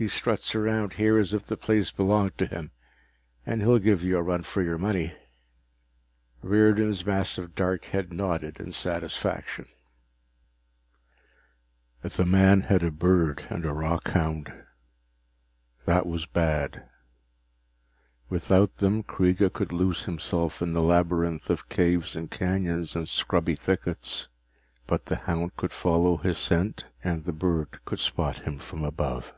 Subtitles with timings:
[0.00, 2.70] He struts around here as if the place belonged to him.
[3.44, 5.12] And he'll give you a run for your money."
[6.40, 9.66] Riordan's massive dark head nodded in satisfaction.
[12.02, 14.52] The man had a bird and a rockhound.
[15.84, 16.88] That was bad.
[18.28, 23.56] Without them, Kreega could lose himself in the labyrinth of caves and canyons and scrubby
[23.56, 24.28] thickets
[24.86, 29.34] but the hound could follow his scent and the bird could spot him from above.